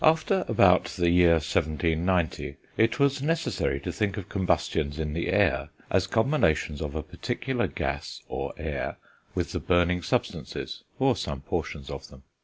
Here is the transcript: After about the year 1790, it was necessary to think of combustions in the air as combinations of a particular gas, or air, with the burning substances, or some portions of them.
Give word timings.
After 0.03 0.45
about 0.47 0.85
the 0.85 1.11
year 1.11 1.33
1790, 1.33 2.55
it 2.75 2.99
was 2.99 3.21
necessary 3.21 3.79
to 3.81 3.91
think 3.91 4.17
of 4.17 4.29
combustions 4.29 4.97
in 4.97 5.13
the 5.13 5.27
air 5.27 5.69
as 5.91 6.07
combinations 6.07 6.81
of 6.81 6.95
a 6.95 7.03
particular 7.03 7.67
gas, 7.67 8.23
or 8.27 8.51
air, 8.57 8.97
with 9.35 9.51
the 9.51 9.59
burning 9.59 10.01
substances, 10.01 10.83
or 10.97 11.15
some 11.15 11.41
portions 11.41 11.91
of 11.91 12.07
them. 12.07 12.23